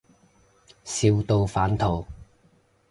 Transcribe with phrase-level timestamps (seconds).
[0.83, 2.03] 笑到反肚